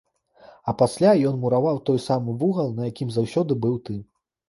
А 0.71 0.73
пасля 0.79 1.11
ён 1.33 1.37
мураваў 1.45 1.77
той 1.91 2.01
самы 2.09 2.37
вугал, 2.43 2.75
на 2.81 2.91
якім 2.93 3.09
заўсёды 3.21 3.63
быў 3.65 3.83
ты. 3.89 4.05